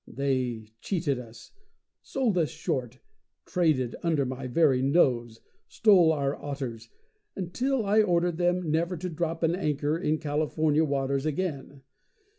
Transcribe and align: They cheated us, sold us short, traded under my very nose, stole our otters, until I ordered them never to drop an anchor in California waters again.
They 0.07 0.65
cheated 0.81 1.19
us, 1.19 1.51
sold 2.01 2.35
us 2.35 2.49
short, 2.49 2.97
traded 3.45 3.95
under 4.01 4.25
my 4.25 4.47
very 4.47 4.81
nose, 4.81 5.41
stole 5.67 6.11
our 6.11 6.35
otters, 6.35 6.89
until 7.35 7.85
I 7.85 8.01
ordered 8.01 8.37
them 8.39 8.71
never 8.71 8.97
to 8.97 9.09
drop 9.09 9.43
an 9.43 9.53
anchor 9.55 9.95
in 9.99 10.17
California 10.17 10.83
waters 10.83 11.27
again. 11.27 11.83